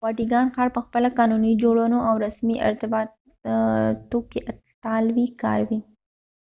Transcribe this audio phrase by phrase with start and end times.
[0.05, 5.79] واټیکان ښار په خپله قانون جوړونه او رسمي ارتباطاتو کې اطالوي کاروي